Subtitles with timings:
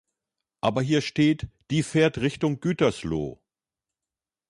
[0.61, 3.39] Aber hier steht, die fährt Richtung Gütersloh.